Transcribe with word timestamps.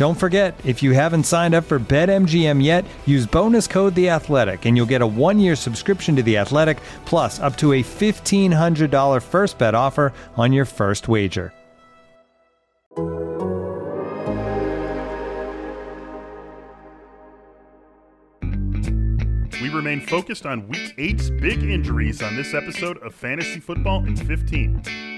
Don't 0.00 0.14
forget, 0.14 0.58
if 0.64 0.82
you 0.82 0.92
haven't 0.92 1.24
signed 1.24 1.54
up 1.54 1.64
for 1.64 1.78
BetMGM 1.78 2.64
yet, 2.64 2.86
use 3.04 3.26
bonus 3.26 3.66
code 3.66 3.94
The 3.94 4.08
Athletic, 4.08 4.64
and 4.64 4.74
you'll 4.74 4.86
get 4.86 5.02
a 5.02 5.06
one-year 5.06 5.54
subscription 5.54 6.16
to 6.16 6.22
The 6.22 6.38
Athletic, 6.38 6.78
plus 7.04 7.38
up 7.38 7.54
to 7.58 7.74
a 7.74 7.82
fifteen 7.82 8.50
hundred 8.50 8.90
dollar 8.90 9.20
first 9.20 9.58
bet 9.58 9.74
offer 9.74 10.14
on 10.38 10.54
your 10.54 10.64
first 10.64 11.06
wager. 11.06 11.52
We 19.60 19.68
remain 19.68 20.00
focused 20.00 20.46
on 20.46 20.66
Week 20.66 20.96
8's 20.96 21.28
big 21.28 21.62
injuries 21.62 22.22
on 22.22 22.36
this 22.36 22.54
episode 22.54 22.96
of 23.02 23.14
Fantasy 23.14 23.60
Football 23.60 24.06
in 24.06 24.16
15. 24.16 25.09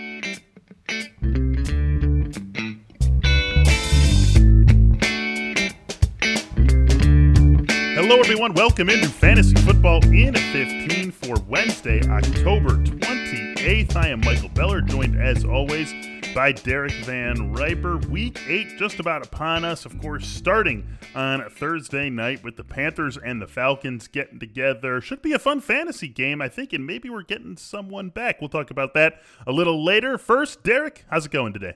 Everyone. 8.33 8.55
Welcome 8.55 8.89
into 8.89 9.11
Fantasy 9.11 9.55
Football 9.57 10.03
in 10.07 10.33
15 10.33 11.11
for 11.11 11.35
Wednesday, 11.49 12.01
October 12.09 12.77
28th. 12.77 13.95
I 13.95 14.09
am 14.09 14.21
Michael 14.21 14.49
Beller, 14.49 14.81
joined 14.81 15.21
as 15.21 15.45
always 15.45 15.93
by 16.35 16.53
Derek 16.53 16.95
Van 17.05 17.53
Riper. 17.53 17.99
Week 17.99 18.41
8 18.49 18.79
just 18.79 19.01
about 19.01 19.27
upon 19.27 19.67
us, 19.67 19.85
of 19.85 20.01
course, 20.01 20.27
starting 20.27 20.89
on 21.15 21.43
a 21.43 21.51
Thursday 21.51 22.09
night 22.09 22.43
with 22.43 22.57
the 22.57 22.65
Panthers 22.65 23.19
and 23.19 23.43
the 23.43 23.47
Falcons 23.47 24.09
getting 24.09 24.39
together. 24.39 25.03
Should 25.03 25.21
be 25.21 25.35
a 25.35 25.39
fun 25.39 25.61
fantasy 25.61 26.09
game, 26.09 26.41
I 26.41 26.49
think, 26.49 26.73
and 26.73 26.87
maybe 26.87 27.11
we're 27.11 27.25
getting 27.25 27.59
someone 27.59 28.09
back. 28.09 28.41
We'll 28.41 28.49
talk 28.49 28.71
about 28.71 28.95
that 28.95 29.21
a 29.47 29.53
little 29.53 29.85
later. 29.85 30.17
First, 30.17 30.63
Derek, 30.63 31.05
how's 31.11 31.27
it 31.27 31.33
going 31.33 31.53
today? 31.53 31.75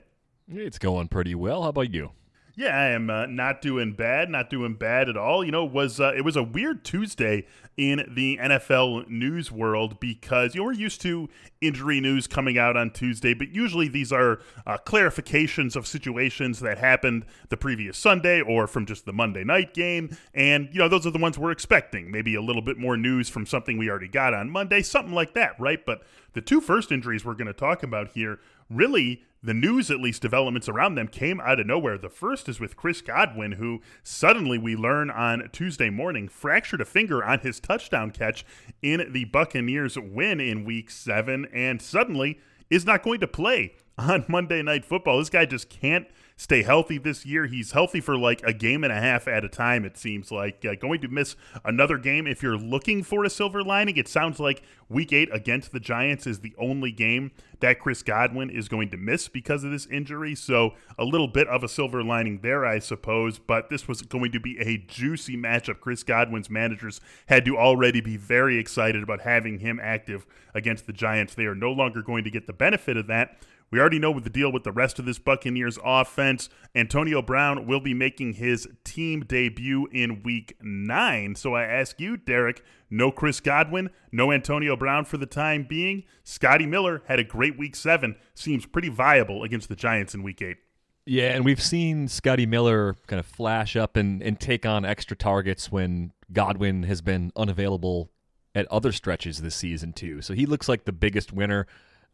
It's 0.51 0.79
going 0.79 1.09
pretty 1.09 1.35
well. 1.35 1.61
How 1.61 1.69
about 1.69 1.93
you? 1.93 2.13
Yeah, 2.59 2.75
I 2.75 2.87
am 2.87 3.11
uh, 3.11 3.27
not 3.27 3.61
doing 3.61 3.93
bad, 3.93 4.31
not 4.31 4.49
doing 4.49 4.73
bad 4.73 5.09
at 5.09 5.15
all. 5.15 5.45
You 5.45 5.51
know, 5.51 5.67
it 5.67 5.71
was 5.71 5.99
uh, 5.99 6.13
it 6.17 6.21
was 6.21 6.35
a 6.35 6.41
weird 6.41 6.83
Tuesday 6.83 7.45
in 7.77 8.11
the 8.11 8.39
NFL 8.41 9.07
news 9.07 9.51
world 9.51 9.99
because 9.99 10.55
you 10.55 10.61
know 10.61 10.65
we're 10.65 10.73
used 10.73 10.99
to 11.01 11.29
injury 11.61 11.99
news 11.99 12.25
coming 12.25 12.57
out 12.57 12.75
on 12.75 12.89
Tuesday, 12.89 13.35
but 13.35 13.49
usually 13.49 13.87
these 13.87 14.11
are 14.11 14.39
uh, 14.65 14.75
clarifications 14.87 15.75
of 15.75 15.85
situations 15.85 16.59
that 16.61 16.79
happened 16.79 17.25
the 17.49 17.57
previous 17.57 17.95
Sunday 17.95 18.41
or 18.41 18.65
from 18.65 18.87
just 18.87 19.05
the 19.05 19.13
Monday 19.13 19.43
night 19.43 19.75
game, 19.75 20.17
and 20.33 20.67
you 20.71 20.79
know 20.79 20.89
those 20.89 21.05
are 21.05 21.11
the 21.11 21.19
ones 21.19 21.37
we're 21.37 21.51
expecting. 21.51 22.09
Maybe 22.09 22.33
a 22.33 22.41
little 22.41 22.63
bit 22.63 22.79
more 22.79 22.97
news 22.97 23.29
from 23.29 23.45
something 23.45 23.77
we 23.77 23.87
already 23.87 24.07
got 24.07 24.33
on 24.33 24.49
Monday, 24.49 24.81
something 24.81 25.13
like 25.13 25.35
that, 25.35 25.59
right? 25.59 25.85
But 25.85 26.01
the 26.33 26.41
two 26.41 26.59
first 26.59 26.91
injuries 26.91 27.23
we're 27.23 27.35
going 27.35 27.45
to 27.45 27.53
talk 27.53 27.83
about 27.83 28.07
here 28.13 28.39
really 28.67 29.23
the 29.47 29.53
news, 29.53 29.89
at 29.89 30.01
least 30.01 30.21
developments 30.21 30.67
around 30.67 30.95
them, 30.95 31.07
came 31.07 31.39
out 31.39 31.57
of 31.57 31.65
nowhere. 31.65 31.97
The 31.97 32.09
first 32.09 32.49
is 32.49 32.59
with 32.59 32.75
Chris 32.75 32.99
Godwin, 32.99 33.53
who 33.53 33.81
suddenly 34.03 34.57
we 34.57 34.75
learn 34.75 35.09
on 35.09 35.47
Tuesday 35.53 35.89
morning 35.89 36.27
fractured 36.27 36.81
a 36.81 36.85
finger 36.85 37.23
on 37.23 37.39
his 37.39 37.61
touchdown 37.61 38.11
catch 38.11 38.45
in 38.81 39.13
the 39.13 39.23
Buccaneers' 39.23 39.97
win 39.97 40.41
in 40.41 40.65
week 40.65 40.91
seven, 40.91 41.45
and 41.53 41.81
suddenly 41.81 42.41
is 42.69 42.85
not 42.85 43.03
going 43.03 43.21
to 43.21 43.27
play 43.27 43.75
on 43.97 44.25
Monday 44.27 44.61
Night 44.61 44.83
Football. 44.83 45.19
This 45.19 45.29
guy 45.29 45.45
just 45.45 45.69
can't 45.69 46.07
stay 46.37 46.61
healthy 46.61 46.99
this 46.99 47.25
year. 47.25 47.47
He's 47.47 47.71
healthy 47.71 47.99
for 47.99 48.15
like 48.15 48.41
a 48.43 48.53
game 48.53 48.83
and 48.83 48.93
a 48.93 49.01
half 49.01 49.27
at 49.27 49.43
a 49.43 49.49
time, 49.49 49.83
it 49.83 49.97
seems 49.97 50.31
like. 50.31 50.63
Uh, 50.63 50.75
going 50.75 51.01
to 51.01 51.07
miss 51.07 51.35
another 51.65 51.97
game. 51.97 52.27
If 52.27 52.43
you're 52.43 52.57
looking 52.57 53.03
for 53.03 53.25
a 53.25 53.29
silver 53.29 53.63
lining, 53.63 53.97
it 53.97 54.07
sounds 54.07 54.39
like 54.39 54.61
week 54.87 55.11
eight 55.11 55.29
against 55.33 55.71
the 55.71 55.79
Giants 55.79 56.27
is 56.27 56.39
the 56.39 56.53
only 56.57 56.91
game 56.91 57.31
that 57.59 57.79
Chris 57.79 58.03
Godwin 58.03 58.51
is 58.51 58.69
going 58.69 58.91
to 58.91 58.97
miss 58.97 59.27
because 59.27 59.63
of 59.63 59.71
this 59.71 59.87
injury. 59.87 60.35
So 60.35 60.75
a 60.97 61.03
little 61.03 61.27
bit 61.27 61.47
of 61.47 61.63
a 61.63 61.67
silver 61.67 62.03
lining 62.03 62.39
there, 62.41 62.65
I 62.65 62.79
suppose. 62.79 63.39
But 63.39 63.69
this 63.69 63.87
was 63.87 64.03
going 64.03 64.31
to 64.31 64.39
be 64.39 64.59
a 64.59 64.77
juicy 64.77 65.35
matchup. 65.35 65.79
Chris 65.79 66.03
Godwin's 66.03 66.51
managers 66.51 67.01
had 67.25 67.45
to 67.45 67.57
already 67.57 67.99
be 67.99 68.15
very 68.15 68.59
excited 68.59 69.01
about 69.01 69.21
having 69.21 69.59
him 69.59 69.79
active 69.81 70.27
against 70.53 70.85
the 70.85 70.93
Giants. 70.93 71.33
They 71.33 71.45
are 71.45 71.55
no 71.55 71.71
longer 71.71 72.03
going 72.03 72.23
to 72.23 72.29
get 72.29 72.45
the 72.45 72.53
benefit 72.53 72.95
of 72.95 73.07
that 73.07 73.37
we 73.69 73.79
already 73.79 73.99
know 73.99 74.11
what 74.11 74.23
the 74.23 74.29
deal 74.29 74.51
with 74.51 74.63
the 74.63 74.71
rest 74.71 74.97
of 74.99 75.05
this 75.05 75.19
Buccaneers 75.19 75.77
offense. 75.83 76.49
Antonio 76.73 77.21
Brown 77.21 77.67
will 77.67 77.79
be 77.79 77.93
making 77.93 78.33
his 78.33 78.67
team 78.83 79.21
debut 79.21 79.87
in 79.91 80.23
week 80.23 80.55
nine. 80.61 81.35
So 81.35 81.55
I 81.55 81.63
ask 81.63 81.99
you, 81.99 82.15
Derek, 82.15 82.63
no 82.89 83.11
Chris 83.11 83.39
Godwin, 83.39 83.89
no 84.11 84.31
Antonio 84.31 84.77
Brown 84.77 85.05
for 85.05 85.17
the 85.17 85.25
time 85.25 85.65
being. 85.67 86.03
Scotty 86.23 86.65
Miller 86.65 87.03
had 87.07 87.19
a 87.19 87.23
great 87.23 87.57
week 87.57 87.75
seven, 87.75 88.15
seems 88.33 88.65
pretty 88.65 88.89
viable 88.89 89.43
against 89.43 89.67
the 89.67 89.75
Giants 89.75 90.13
in 90.13 90.23
week 90.23 90.41
eight. 90.41 90.57
Yeah, 91.05 91.29
and 91.29 91.45
we've 91.45 91.61
seen 91.61 92.09
Scotty 92.09 92.45
Miller 92.45 92.95
kind 93.07 93.19
of 93.19 93.25
flash 93.25 93.77
up 93.77 93.95
and, 93.95 94.21
and 94.21 94.37
take 94.37 94.65
on 94.65 94.83
extra 94.83 95.15
targets 95.15 95.71
when 95.71 96.11
Godwin 96.33 96.83
has 96.83 97.01
been 97.01 97.31
unavailable 97.35 98.11
at 98.53 98.69
other 98.69 98.91
stretches 98.91 99.41
this 99.41 99.55
season, 99.55 99.93
too. 99.93 100.21
So 100.21 100.33
he 100.33 100.45
looks 100.45 100.67
like 100.67 100.83
the 100.83 100.91
biggest 100.91 101.31
winner. 101.31 101.65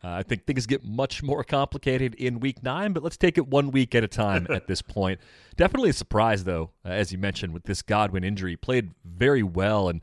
Uh, 0.04 0.10
I 0.10 0.24
think 0.24 0.46
things 0.46 0.66
get 0.66 0.84
much 0.84 1.24
more 1.24 1.44
complicated 1.46 2.14
in 2.16 2.42
week 2.42 2.62
nine, 2.62 2.92
but 2.92 3.04
let's 3.04 3.16
take 3.16 3.38
it 3.38 3.48
one 3.48 3.72
week 3.72 3.96
at 3.96 4.04
a 4.04 4.08
time 4.08 4.46
at 4.50 4.68
this 4.68 4.82
point. 4.82 5.22
Definitely 5.56 5.92
a 5.92 5.94
surprise, 5.94 6.44
though, 6.44 6.72
uh, 6.86 6.90
as 6.90 7.12
you 7.14 7.18
mentioned, 7.18 7.54
with 7.54 7.64
this 7.64 7.82
Godwin 7.82 8.24
injury. 8.24 8.58
Played 8.58 8.92
very 9.06 9.44
well, 9.44 9.88
and 9.88 10.02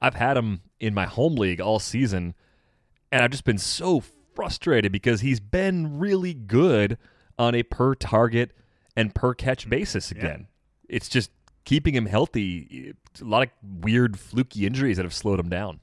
I've 0.00 0.14
had 0.14 0.38
him 0.38 0.62
in 0.80 0.94
my 0.94 1.04
home 1.04 1.34
league 1.34 1.60
all 1.60 1.78
season, 1.78 2.34
and 3.10 3.22
I've 3.22 3.30
just 3.30 3.44
been 3.44 3.58
so 3.58 4.02
frustrated 4.34 4.90
because 4.90 5.20
he's 5.20 5.40
been 5.40 5.98
really 5.98 6.32
good 6.32 6.96
on 7.38 7.54
a 7.54 7.62
per 7.62 7.94
target 7.94 8.52
and 8.96 9.14
per 9.14 9.34
catch 9.34 9.68
basis 9.68 10.10
again. 10.10 10.46
Yeah. 10.88 10.96
It's 10.96 11.08
just 11.08 11.30
keeping 11.64 11.94
him 11.94 12.06
healthy. 12.06 12.94
A 13.20 13.24
lot 13.24 13.42
of 13.42 13.48
weird, 13.84 14.18
fluky 14.18 14.66
injuries 14.66 14.96
that 14.96 15.04
have 15.04 15.14
slowed 15.14 15.38
him 15.38 15.50
down. 15.50 15.80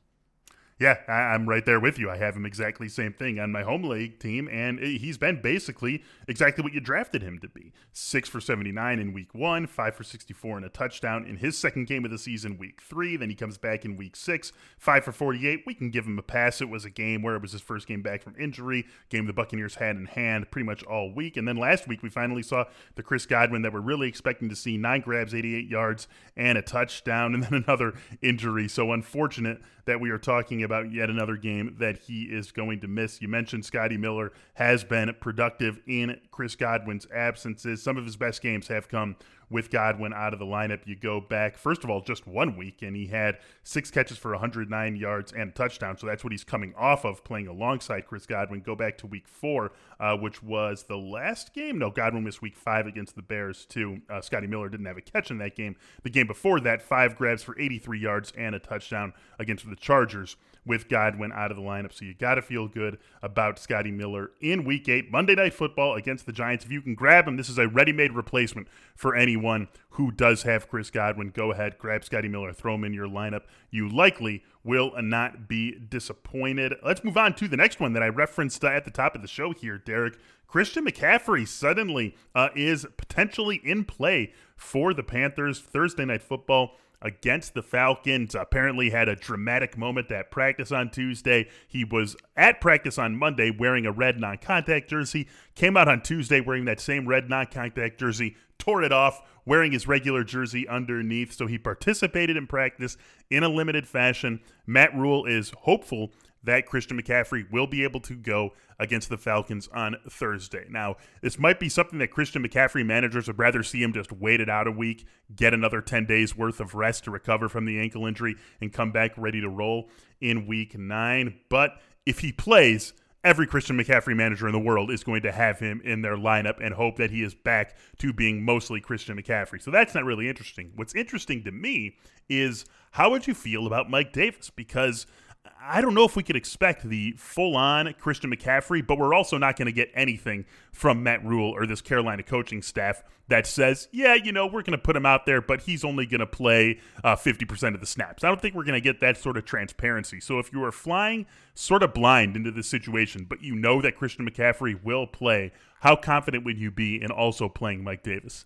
Yeah, 0.80 0.96
I, 1.10 1.36
am 1.36 1.50
right 1.50 1.66
there 1.66 1.80
with 1.80 2.00
you. 2.00 2.10
I 2.10 2.16
have 2.16 2.38
him 2.38 2.46
exactly 2.46 2.88
same 2.88 3.12
thing 3.12 3.38
on 3.38 3.52
my 3.52 3.64
home 3.64 3.84
league 3.84 4.18
team, 4.18 4.48
and 4.50 4.80
he's 4.80 5.18
been 5.18 5.42
basically 5.42 6.06
exactly 6.26 6.64
what 6.64 6.72
you 6.72 6.80
drafted 6.80 7.22
him 7.22 7.38
to 7.40 7.50
be. 7.50 7.74
Six 7.92 8.30
for 8.30 8.40
79 8.40 8.98
in 8.98 9.12
week 9.12 9.36
one, 9.36 9.68
five 9.68 9.94
for 9.94 10.06
64 10.06 10.56
and 10.56 10.66
a 10.66 10.70
touchdown 10.70 11.26
in 11.26 11.36
his 11.36 11.58
second 11.58 11.88
game 11.88 12.06
of 12.06 12.12
the 12.12 12.18
season, 12.18 12.58
week 12.58 12.82
three. 12.82 13.18
Then 13.18 13.30
he 13.30 13.36
comes 13.36 13.58
back 13.58 13.84
in 13.84 13.98
week 13.98 14.16
six, 14.16 14.54
five 14.78 15.04
for 15.04 15.12
48. 15.12 15.64
We 15.66 15.74
can 15.74 15.90
give 15.90 16.06
him 16.06 16.18
a 16.18 16.24
pass. 16.24 16.62
It 16.62 16.70
was 16.70 16.86
a 16.86 16.90
game 16.90 17.24
where 17.24 17.36
it 17.36 17.42
was 17.42 17.52
his 17.52 17.62
first 17.62 17.86
game 17.86 18.02
back 18.02 18.24
from 18.24 18.36
injury, 18.40 18.86
game 19.10 19.26
the 19.26 19.34
Buccaneers 19.34 19.76
had 19.76 19.98
in 19.98 20.06
hand 20.06 20.50
pretty 20.50 20.66
much 20.66 20.82
all 20.84 21.14
week. 21.14 21.36
And 21.36 21.46
then 21.46 21.58
last 21.58 21.90
week, 21.90 22.02
we 22.02 22.10
finally 22.10 22.42
saw 22.44 22.64
the 22.96 23.04
Chris 23.04 23.26
Godwin 23.26 23.64
that 23.64 23.74
we're 23.74 23.82
really 23.82 24.08
expecting 24.08 24.48
to 24.48 24.56
see 24.56 24.78
nine 24.78 25.02
grabs, 25.02 25.36
88 25.36 25.68
yards, 25.68 26.08
and 26.38 26.58
a 26.58 26.62
touchdown, 26.62 27.34
and 27.34 27.44
then 27.44 27.66
another 27.66 27.96
injury. 28.22 28.70
So 28.70 28.94
unfortunate 28.94 29.60
that 29.84 30.00
we 30.00 30.10
are 30.12 30.20
talking 30.20 30.64
about 30.64 30.69
about 30.70 30.94
yet 30.94 31.10
another 31.10 31.36
game 31.36 31.76
that 31.80 31.98
he 31.98 32.26
is 32.26 32.52
going 32.52 32.80
to 32.82 32.88
miss. 32.88 33.24
You 33.24 33.28
mentioned 33.28 33.66
Scotty 33.66 33.98
Miller 33.98 34.32
has 34.54 34.84
been 34.84 35.16
productive 35.20 35.80
in 35.88 36.20
Chris 36.30 36.56
Godwin's 36.56 37.08
absences. 37.12 37.82
Some 37.82 37.98
of 37.98 38.06
his 38.06 38.16
best 38.16 38.42
games 38.44 38.68
have 38.68 38.88
come 38.88 39.16
with 39.50 39.72
Godwin 39.72 40.14
out 40.14 40.34
of 40.34 40.40
the 40.40 40.46
lineup. 40.46 40.82
You 40.86 40.96
go 40.96 41.20
back, 41.20 41.58
first 41.58 41.84
of 41.84 41.90
all, 41.90 42.02
just 42.02 42.28
one 42.28 42.56
week, 42.56 42.82
and 42.82 42.96
he 42.96 43.08
had 43.08 43.40
six 43.64 43.90
catches 43.90 44.18
for 44.18 44.32
109 44.32 44.96
yards 44.96 45.32
and 45.32 45.50
a 45.50 45.54
touchdown. 45.54 45.98
So 45.98 46.08
that's 46.08 46.24
what 46.24 46.32
he's 46.32 46.44
coming 46.44 46.74
off 46.78 47.04
of 47.06 47.24
playing 47.24 47.48
alongside 47.48 48.06
Chris 48.06 48.26
Godwin. 48.26 48.62
Go 48.62 48.76
back 48.76 48.98
to 49.00 49.08
week 49.08 49.28
four, 49.28 49.72
uh, 50.00 50.16
which 50.18 50.44
was 50.44 50.84
the 50.84 50.98
last 50.98 51.54
game. 51.54 51.80
No, 51.80 51.90
Godwin 51.90 52.24
missed 52.24 52.42
week 52.42 52.56
five 52.56 52.86
against 52.86 53.16
the 53.16 53.22
Bears, 53.22 53.66
too. 53.66 54.02
Uh, 54.10 54.22
Scotty 54.22 54.48
Miller 54.48 54.70
didn't 54.70 54.86
have 54.86 54.98
a 54.98 55.02
catch 55.02 55.32
in 55.32 55.40
that 55.40 55.56
game. 55.56 55.76
The 56.04 56.10
game 56.10 56.28
before 56.28 56.60
that, 56.62 56.82
five 56.82 57.16
grabs 57.16 57.44
for 57.44 57.60
83 57.60 58.00
yards 58.00 58.32
and 58.38 58.54
a 58.54 58.60
touchdown 58.60 59.14
against 59.40 59.68
the 59.70 59.76
Chargers 59.76 60.36
with 60.70 60.88
Godwin 60.88 61.32
out 61.32 61.50
of 61.50 61.58
the 61.58 61.64
lineup. 61.64 61.92
So 61.92 62.06
you 62.06 62.14
got 62.14 62.36
to 62.36 62.44
feel 62.44 62.68
good 62.68 63.00
about 63.24 63.58
Scotty 63.58 63.90
Miller 63.90 64.30
in 64.40 64.64
week 64.64 64.88
eight, 64.88 65.10
Monday 65.12 65.34
Night 65.34 65.56
Football 65.56 65.96
against 65.96 66.28
the 66.28 66.32
Giants. 66.32 66.64
If 66.64 66.72
you 66.72 66.80
can 66.84 66.94
grab 66.94 67.28
him, 67.28 67.38
this 67.38 67.50
is 67.50 67.58
a 67.58 67.68
ready 67.68 67.92
made 67.92 68.12
replacement 68.12 68.68
for 68.96 69.16
anyone 69.16 69.68
who 69.90 70.12
does 70.12 70.44
have 70.44 70.70
Chris 70.70 70.92
Godwin. 70.92 71.32
Go 71.32 71.52
ahead, 71.52 71.80
grab 71.80 72.06
Scotty 72.06 72.28
Miller, 72.28 72.54
throw 72.54 72.76
him 72.76 72.84
in 72.84 72.94
your 72.94 73.08
lineup. 73.08 73.46
You 73.72 73.90
likely 73.90 74.44
will 74.64 74.94
not 75.02 75.48
be 75.48 75.72
disappointed. 75.72 76.76
Let's 76.86 77.04
move 77.04 77.18
on 77.18 77.34
to 77.38 77.48
the 77.48 77.58
next 77.58 77.80
one 77.80 77.94
that 77.94 78.04
I 78.04 78.08
referenced 78.10 78.64
uh, 78.64 78.68
at 78.68 78.86
the 78.86 78.92
top 78.92 79.16
of 79.16 79.24
the 79.24 79.28
show 79.28 79.54
here, 79.54 79.80
Derek. 79.80 80.20
Christian 80.48 80.86
McCaffrey 80.86 81.48
suddenly 81.48 82.16
uh, 82.36 82.50
is 82.56 82.86
potentially 82.96 83.60
in 83.64 83.86
play 83.86 84.34
for 84.56 84.94
the 84.94 85.04
Panthers 85.04 85.60
Thursday 85.60 86.06
Night 86.06 86.22
Football 86.22 86.76
against 87.02 87.54
the 87.54 87.62
Falcons. 87.62 88.36
Apparently, 88.36 88.90
had 88.90 89.10
a 89.10 89.16
dramatic 89.16 89.78
moment 89.78 90.12
at 90.12 90.32
practice 90.32 90.72
on 90.72 90.90
Tuesday. 90.90 91.48
He 91.68 91.84
was 91.84 92.16
at 92.36 92.62
practice 92.62 92.98
on 92.98 93.16
Monday 93.16 93.52
wearing 93.52 93.86
a 93.86 93.92
red 93.92 94.20
non 94.20 94.38
contact 94.38 94.90
jersey, 94.90 95.28
came 95.56 95.78
out 95.78 95.88
on 95.88 96.02
Tuesday 96.02 96.42
wearing 96.42 96.66
that 96.66 96.80
same 96.80 97.08
red 97.08 97.30
non 97.30 97.48
contact 97.48 98.00
jersey, 98.00 98.36
tore 98.58 98.84
it 98.84 98.92
off, 98.92 99.22
wearing 99.46 99.72
his 99.72 99.88
regular 99.88 100.24
jersey 100.24 100.68
underneath. 100.68 101.34
So 101.34 101.48
he 101.48 101.58
participated 101.58 102.38
in 102.38 102.48
practice 102.48 102.98
in 103.30 103.44
a 103.44 103.50
limited 103.50 103.88
fashion. 103.88 104.42
Matt 104.68 104.96
Rhule 104.96 105.26
is 105.26 105.52
hopeful 105.62 106.12
that 106.44 106.66
Christian 106.66 107.02
McCaffrey 107.02 107.50
will 107.52 107.68
be 107.68 107.84
able 107.84 108.00
to 108.02 108.16
go 108.16 108.54
against 108.80 109.10
the 109.10 109.18
Falcons 109.18 109.68
on 109.74 109.98
Thursday. 110.10 110.66
Now, 110.70 110.96
this 111.22 111.38
might 111.38 111.60
be 111.60 111.70
something 111.70 112.00
that 112.00 112.12
Christian 112.12 112.48
McCaffrey 112.48 112.86
managers 112.86 113.28
would 113.28 113.40
rather 113.40 113.62
see 113.64 113.84
him 113.84 113.94
just 113.94 114.12
wait 114.12 114.40
it 114.40 114.50
out 114.50 114.68
a 114.68 114.72
week, 114.72 115.06
get 115.36 115.54
another 115.54 115.82
10 115.82 116.06
days 116.06 116.38
worth 116.38 116.60
of 116.60 116.76
rest 116.76 117.04
to 117.04 117.12
recover 117.12 117.50
from 117.50 117.66
the 117.66 117.80
ankle 117.80 118.06
injury, 118.06 118.36
and 118.62 118.72
come 118.72 118.92
back 118.92 119.12
ready 119.18 119.42
to 119.42 119.50
roll 119.50 119.90
in 120.22 120.48
week 120.48 120.78
nine. 120.78 121.40
But 121.50 121.82
if 122.06 122.20
he 122.20 122.32
plays, 122.32 122.94
every 123.22 123.46
Christian 123.46 123.78
McCaffrey 123.78 124.16
manager 124.16 124.48
in 124.48 124.54
the 124.54 124.60
world 124.60 124.90
is 124.92 125.04
going 125.04 125.24
to 125.24 125.32
have 125.34 125.60
him 125.60 125.82
in 125.84 126.02
their 126.02 126.16
lineup 126.16 126.64
and 126.64 126.74
hope 126.74 126.96
that 126.96 127.12
he 127.12 127.22
is 127.22 127.36
back 127.36 127.76
to 127.98 128.14
being 128.14 128.44
mostly 128.44 128.80
Christian 128.80 129.22
McCaffrey. 129.22 129.62
So 129.62 129.72
that's 129.72 129.94
not 129.94 130.06
really 130.06 130.30
interesting. 130.30 130.72
What's 130.76 130.96
interesting 130.96 131.44
to 131.44 131.52
me 131.52 131.98
is 132.30 132.66
how 132.92 133.10
would 133.10 133.28
you 133.28 133.34
feel 133.34 133.68
about 133.68 133.90
Mike 133.90 134.14
Davis? 134.14 134.50
Because– 134.50 135.06
I 135.62 135.82
don't 135.82 135.94
know 135.94 136.04
if 136.04 136.16
we 136.16 136.24
could 136.24 136.36
expect 136.36 136.84
the 136.84 137.14
full 137.18 137.56
on 137.56 137.94
Christian 138.00 138.32
McCaffrey, 138.32 138.86
but 138.86 138.98
we're 138.98 139.14
also 139.14 139.38
not 139.38 139.56
going 139.56 139.68
to 139.68 139.72
get 139.72 139.90
anything 139.94 140.46
from 140.72 141.04
Matt 141.04 141.24
Rhule 141.24 141.52
or 141.52 141.66
this 141.66 141.82
Carolina 141.82 142.24
coaching 142.24 142.62
staff 142.62 143.04
that 143.28 143.46
says, 143.46 143.88
yeah, 143.92 144.16
you 144.16 144.32
know, 144.32 144.46
we're 144.46 144.64
going 144.64 144.72
to 144.72 144.78
put 144.78 144.96
him 144.96 145.06
out 145.06 145.26
there, 145.26 145.42
but 145.42 145.62
he's 145.62 145.84
only 145.84 146.06
going 146.06 146.20
to 146.20 146.28
play 146.28 146.80
uh, 147.04 147.16
50% 147.16 147.76
of 147.76 147.80
the 147.80 147.86
snaps. 147.86 148.24
I 148.24 148.28
don't 148.28 148.42
think 148.42 148.56
we're 148.56 148.64
going 148.64 148.74
to 148.74 148.82
get 148.82 149.00
that 149.02 149.18
sort 149.18 149.38
of 149.38 149.46
transparency. 149.46 150.20
So 150.20 150.40
if 150.40 150.52
you 150.52 150.64
are 150.64 150.72
flying 150.72 151.26
sort 151.54 151.84
of 151.84 151.94
blind 151.94 152.36
into 152.36 152.52
this 152.52 152.68
situation, 152.68 153.26
but 153.30 153.44
you 153.44 153.56
know 153.56 153.82
that 153.82 153.96
Christian 153.96 154.30
McCaffrey 154.30 154.84
will 154.84 155.08
play, 155.08 155.52
how 155.82 155.96
confident 155.96 156.46
would 156.46 156.58
you 156.58 156.72
be 156.72 157.02
in 157.02 157.12
also 157.12 157.48
playing 157.48 157.84
Mike 157.84 158.04
Davis? 158.04 158.46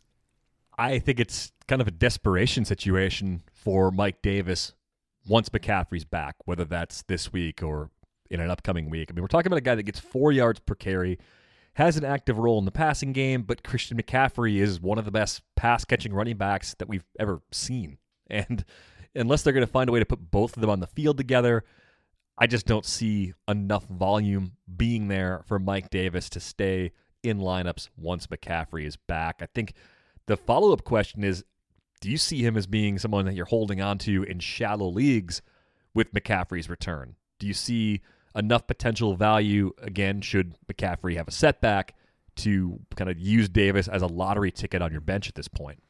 I 0.78 1.00
think 1.00 1.20
it's 1.20 1.52
kind 1.68 1.82
of 1.82 1.88
a 1.88 1.92
desperation 1.92 2.66
situation 2.66 3.44
for 3.54 3.92
Mike 3.92 4.22
Davis 4.22 4.74
once 5.28 5.50
McCaffrey's 5.50 6.06
back, 6.06 6.36
whether 6.46 6.66
that's 6.66 7.04
this 7.04 7.32
week 7.32 7.64
or 7.64 7.90
in 8.30 8.40
an 8.40 8.50
upcoming 8.50 8.90
week. 8.90 9.10
I 9.10 9.14
mean, 9.14 9.22
we're 9.22 9.28
talking 9.28 9.48
about 9.48 9.58
a 9.58 9.62
guy 9.62 9.76
that 9.76 9.84
gets 9.84 10.00
four 10.00 10.32
yards 10.32 10.60
per 10.60 10.76
carry, 10.76 11.20
has 11.76 11.98
an 11.98 12.06
active 12.06 12.38
role 12.38 12.60
in 12.60 12.66
the 12.66 12.72
passing 12.72 13.14
game, 13.14 13.44
but 13.44 13.64
Christian 13.64 13.98
McCaffrey 13.98 14.58
is 14.58 14.82
one 14.82 14.98
of 14.98 15.06
the 15.06 15.12
best 15.12 15.42
pass 15.56 15.86
catching 15.86 16.14
running 16.14 16.38
backs 16.38 16.76
that 16.80 16.88
we've 16.88 17.06
ever 17.20 17.42
seen. 17.52 17.98
And 18.30 18.66
unless 19.14 19.44
they're 19.44 19.54
going 19.54 19.66
to 19.66 19.72
find 19.72 19.90
a 19.90 19.92
way 19.92 20.00
to 20.00 20.06
put 20.06 20.32
both 20.32 20.56
of 20.56 20.62
them 20.62 20.70
on 20.70 20.80
the 20.80 20.88
field 20.88 21.18
together, 21.18 21.66
I 22.38 22.48
just 22.48 22.66
don't 22.66 22.86
see 22.86 23.34
enough 23.48 23.86
volume 23.86 24.54
being 24.76 25.08
there 25.08 25.44
for 25.46 25.60
Mike 25.60 25.92
Davis 25.92 26.30
to 26.32 26.40
stay 26.40 26.94
in 27.22 27.40
lineups 27.40 27.90
once 27.96 28.28
McCaffrey 28.28 28.86
is 28.86 28.96
back. 28.96 29.42
I 29.42 29.48
think 29.54 29.74
the 30.26 30.38
follow 30.38 30.74
up 30.74 30.84
question 30.84 31.24
is 31.24 31.44
do 32.04 32.12
you 32.12 32.18
see 32.18 32.46
him 32.46 32.58
as 32.58 32.68
being 32.68 33.00
someone 33.00 33.24
that 33.24 33.34
you're 33.34 33.46
holding 33.46 33.80
on 33.80 33.98
to 33.98 34.24
in 34.24 34.38
shallow 34.40 34.90
leagues 34.90 35.42
with 35.94 36.12
McCaffrey's 36.14 36.70
return? 36.70 37.16
Do 37.40 37.48
you 37.48 37.54
see 37.54 38.02
enough 38.36 38.68
potential 38.68 39.16
value 39.16 39.72
again 39.82 40.20
should 40.20 40.58
McCaffrey 40.68 41.16
have 41.16 41.30
a 41.30 41.32
setback 41.32 41.96
to 42.36 42.82
kind 42.98 43.10
of 43.10 43.18
use 43.18 43.48
Davis 43.48 43.88
as 43.88 44.02
a 44.02 44.08
lottery 44.08 44.52
ticket 44.52 44.82
on 44.82 44.92
your 44.92 45.00
bench 45.00 45.30
at 45.30 45.36
this 45.36 45.48
point? 45.48 45.82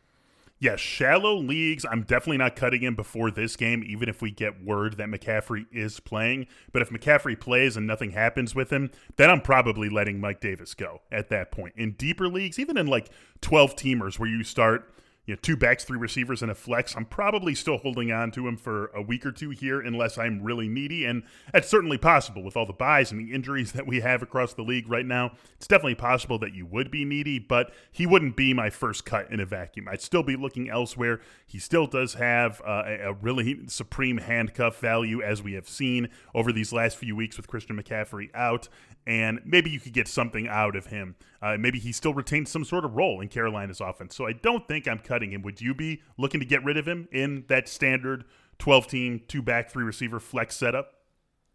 Yes, 0.59 0.79
shallow 0.79 1.35
leagues. 1.35 1.83
I'm 1.83 2.03
definitely 2.03 2.37
not 2.37 2.55
cutting 2.55 2.83
him 2.83 2.93
before 2.93 3.31
this 3.31 3.55
game, 3.55 3.83
even 3.83 4.07
if 4.07 4.21
we 4.21 4.29
get 4.29 4.63
word 4.63 4.97
that 4.97 5.07
McCaffrey 5.07 5.65
is 5.71 5.99
playing. 5.99 6.45
But 6.71 6.83
if 6.83 6.91
McCaffrey 6.91 7.39
plays 7.39 7.75
and 7.75 7.87
nothing 7.87 8.11
happens 8.11 8.53
with 8.53 8.71
him, 8.71 8.91
then 9.15 9.31
I'm 9.31 9.41
probably 9.41 9.89
letting 9.89 10.19
Mike 10.19 10.41
Davis 10.41 10.75
go 10.75 11.01
at 11.11 11.29
that 11.29 11.51
point. 11.51 11.73
In 11.75 11.93
deeper 11.93 12.27
leagues, 12.27 12.59
even 12.59 12.77
in 12.77 12.85
like 12.85 13.09
12 13.41 13.75
teamers 13.75 14.19
where 14.19 14.29
you 14.29 14.43
start 14.43 14.92
you 15.25 15.33
know, 15.33 15.39
two 15.41 15.55
backs, 15.55 15.85
three 15.85 15.97
receivers, 15.97 16.41
and 16.41 16.51
a 16.51 16.55
flex. 16.55 16.95
I'm 16.95 17.05
probably 17.05 17.55
still 17.55 17.77
holding 17.77 18.11
on 18.11 18.31
to 18.31 18.45
him 18.47 18.57
for 18.57 18.87
a 18.87 19.01
week 19.01 19.25
or 19.25 19.31
two 19.31 19.51
here, 19.51 19.79
unless 19.79 20.17
I'm 20.17 20.43
really 20.43 20.67
needy, 20.67 21.05
and 21.05 21.23
that's 21.53 21.69
certainly 21.69 21.97
possible 21.97 22.43
with 22.43 22.57
all 22.57 22.65
the 22.65 22.73
byes 22.73 23.11
and 23.11 23.19
the 23.19 23.33
injuries 23.33 23.71
that 23.71 23.87
we 23.87 24.01
have 24.01 24.21
across 24.21 24.53
the 24.53 24.63
league 24.63 24.89
right 24.89 25.05
now. 25.05 25.31
It's 25.55 25.67
definitely 25.67 25.95
possible 25.95 26.37
that 26.39 26.53
you 26.53 26.65
would 26.65 26.91
be 26.91 27.05
needy, 27.05 27.39
but 27.39 27.73
he 27.91 28.05
wouldn't 28.05 28.35
be 28.35 28.53
my 28.53 28.69
first 28.69 29.05
cut 29.05 29.31
in 29.31 29.39
a 29.39 29.45
vacuum. 29.45 29.87
I'd 29.89 30.01
still 30.01 30.23
be 30.23 30.35
looking 30.35 30.69
elsewhere. 30.69 31.21
He 31.45 31.57
still 31.59 31.87
does 31.87 32.15
have 32.15 32.61
uh, 32.65 32.83
a 32.85 33.13
really 33.13 33.67
supreme 33.67 34.17
handcuff 34.17 34.79
value, 34.79 35.21
as 35.21 35.41
we 35.41 35.53
have 35.53 35.69
seen 35.69 36.09
over 36.35 36.51
these 36.51 36.73
last 36.73 36.97
few 36.97 37.15
weeks 37.15 37.37
with 37.37 37.47
Christian 37.47 37.81
McCaffrey 37.81 38.29
out, 38.33 38.67
and 39.05 39.39
maybe 39.45 39.69
you 39.69 39.79
could 39.79 39.93
get 39.93 40.07
something 40.07 40.47
out 40.47 40.75
of 40.75 40.87
him. 40.87 41.15
Uh, 41.41 41.57
maybe 41.59 41.79
he 41.79 41.91
still 41.91 42.13
retains 42.13 42.49
some 42.49 42.63
sort 42.63 42.85
of 42.85 42.95
role 42.95 43.21
in 43.21 43.27
Carolina's 43.27 43.81
offense. 43.81 44.15
So 44.15 44.27
I 44.27 44.33
don't 44.33 44.67
think 44.67 44.87
I'm 44.87 44.99
cutting 44.99 45.31
him. 45.31 45.41
Would 45.41 45.61
you 45.61 45.73
be 45.73 46.01
looking 46.17 46.39
to 46.39 46.45
get 46.45 46.63
rid 46.63 46.77
of 46.77 46.87
him 46.87 47.07
in 47.11 47.45
that 47.49 47.67
standard 47.67 48.23
12 48.59 48.87
team, 48.87 49.21
two 49.27 49.41
back, 49.41 49.69
three 49.69 49.83
receiver 49.83 50.19
flex 50.19 50.55
setup? 50.55 50.91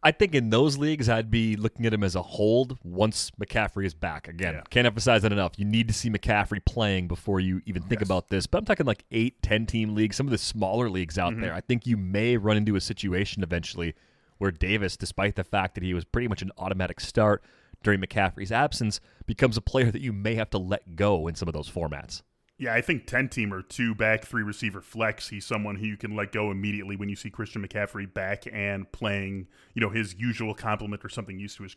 I 0.01 0.13
think 0.13 0.35
in 0.35 0.51
those 0.51 0.79
leagues, 0.79 1.09
I'd 1.09 1.31
be 1.31 1.57
looking 1.57 1.85
at 1.85 1.93
him 1.93 2.05
as 2.05 2.15
a 2.15 2.23
hold 2.23 2.79
once 2.85 3.33
McCaffrey 3.33 3.85
is 3.85 3.95
back. 3.95 4.29
Again, 4.29 4.55
yeah. 4.55 4.61
can't 4.71 4.87
emphasize 4.87 5.23
that 5.23 5.33
enough. 5.33 5.59
You 5.59 5.65
need 5.65 5.89
to 5.89 5.95
see 5.95 6.09
McCaffrey 6.09 6.65
playing 6.65 7.09
before 7.09 7.41
you 7.41 7.63
even 7.67 7.83
think 7.83 8.01
yes. 8.01 8.09
about 8.09 8.29
this. 8.29 8.47
But 8.47 8.59
I'm 8.59 8.65
talking 8.65 8.87
like 8.87 9.05
eight, 9.11 9.43
10 9.43 9.67
team 9.67 9.97
leagues, 9.97 10.15
some 10.15 10.27
of 10.27 10.31
the 10.31 10.39
smaller 10.39 10.89
leagues 10.89 11.19
out 11.19 11.33
mm-hmm. 11.33 11.43
there. 11.43 11.55
I 11.55 11.61
think 11.61 11.85
you 11.85 11.97
may 11.97 12.37
run 12.37 12.57
into 12.57 12.77
a 12.77 12.81
situation 12.81 13.43
eventually 13.43 13.95
where 14.39 14.51
Davis, 14.51 14.97
despite 14.97 15.37
the 15.37 15.45
fact 15.45 15.75
that 15.75 15.85
he 15.85 15.95
was 15.95 16.05
pretty 16.05 16.29
much 16.29 16.43
an 16.43 16.53
automatic 16.59 17.01
start, 17.01 17.43
during 17.83 18.01
McCaffrey's 18.01 18.53
absence 18.53 19.01
becomes 19.27 19.57
a 19.57 19.61
player 19.61 19.91
that 19.91 20.03
you 20.03 20.13
may 20.13 20.35
have 20.35 20.51
to 20.51 20.59
let 20.59 20.97
go 20.97 21.29
in 21.29 21.35
some 21.35 21.49
of 21.49 21.55
those 21.55 21.71
formats. 21.71 22.23
Yeah, 22.59 22.75
I 22.75 22.81
think 22.81 23.07
10 23.07 23.29
teamer, 23.29 23.67
two 23.69 23.95
back, 23.95 24.25
three 24.25 24.43
receiver 24.43 24.81
flex. 24.81 25.29
He's 25.29 25.47
someone 25.47 25.77
who 25.77 25.87
you 25.87 25.97
can 25.97 26.17
let 26.17 26.33
go 26.33 26.51
immediately 26.51 26.97
when 26.97 27.09
you 27.09 27.15
see 27.15 27.31
Christian 27.31 27.65
McCaffrey 27.65 28.13
back 28.13 28.49
and 28.53 28.91
playing, 28.91 29.47
you 29.75 29.81
know, 29.81 29.91
his 29.91 30.17
usual 30.17 30.55
complement 30.55 31.05
or 31.05 31.09
something 31.09 31.39
used 31.39 31.57
to 31.59 31.63
his 31.63 31.77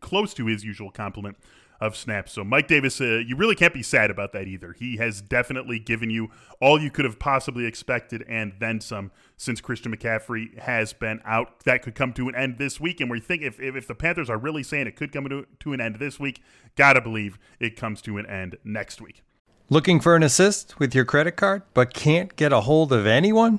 close 0.00 0.34
to 0.34 0.46
his 0.46 0.64
usual 0.64 0.90
complement 0.90 1.36
of 1.82 1.96
snaps. 1.96 2.32
So 2.32 2.44
Mike 2.44 2.68
Davis, 2.68 3.00
uh, 3.00 3.22
you 3.26 3.34
really 3.34 3.56
can't 3.56 3.74
be 3.74 3.82
sad 3.82 4.08
about 4.08 4.32
that 4.34 4.46
either. 4.46 4.72
He 4.72 4.98
has 4.98 5.20
definitely 5.20 5.80
given 5.80 6.10
you 6.10 6.30
all 6.60 6.80
you 6.80 6.92
could 6.92 7.04
have 7.04 7.18
possibly 7.18 7.66
expected 7.66 8.24
and 8.28 8.52
then 8.60 8.80
some 8.80 9.10
since 9.36 9.60
Christian 9.60 9.94
McCaffrey 9.94 10.56
has 10.60 10.92
been 10.92 11.20
out. 11.24 11.64
That 11.64 11.82
could 11.82 11.96
come 11.96 12.12
to 12.12 12.28
an 12.28 12.36
end 12.36 12.58
this 12.58 12.78
week. 12.78 13.00
And 13.00 13.10
we 13.10 13.18
think 13.18 13.42
if, 13.42 13.58
if, 13.58 13.74
if 13.74 13.88
the 13.88 13.96
Panthers 13.96 14.30
are 14.30 14.38
really 14.38 14.62
saying 14.62 14.86
it 14.86 14.94
could 14.94 15.10
come 15.10 15.28
to, 15.28 15.44
to 15.58 15.72
an 15.72 15.80
end 15.80 15.96
this 15.96 16.20
week, 16.20 16.40
gotta 16.76 17.00
believe 17.00 17.36
it 17.58 17.74
comes 17.74 18.00
to 18.02 18.16
an 18.16 18.26
end 18.26 18.58
next 18.62 19.00
week. 19.00 19.22
Looking 19.68 19.98
for 19.98 20.14
an 20.14 20.22
assist 20.22 20.78
with 20.78 20.94
your 20.94 21.04
credit 21.04 21.32
card, 21.32 21.62
but 21.74 21.92
can't 21.92 22.36
get 22.36 22.52
a 22.52 22.60
hold 22.60 22.92
of 22.92 23.06
anyone? 23.06 23.58